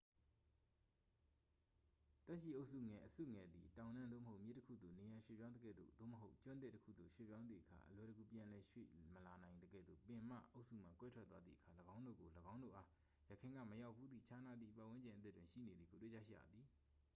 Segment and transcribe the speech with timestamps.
[2.27, 12.29] သက်ရှိအုပ်စုငယ် အစုငယ် သည် တောင်တန်း သို့မဟုတ် မြစ်တစ်ခုသို့ နေရာရွေ့ပြောင်းသကဲ့သို့ သို့မဟုတ် ကျွန်းသစ်တစ်ခုသို့ ရွေ့ပြောင်းသည့်အခါ အလွယ်တကူ ပြန်လည်ရွေ့ပြောင်းမလာနိုင်သကဲ့သို့ ပင်မအုပ်စုမှ ကွဲထွက်သွားသည့်အခါ ၎င်းတို့ကို
[12.53, 16.65] ၎င်းတို့အား ယခင်ကမရောက်ဘူးသည့် ခြားနားသည့်ပတ်ဝန်းကျင်အသစ်တွင် ရှိနေသည်ကို တွေ့ရှိကြရသည်။